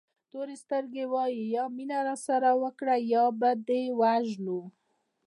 [0.31, 4.59] تورې سترګې وایي یا مینه راسره وکړه یا به دې ووژنو.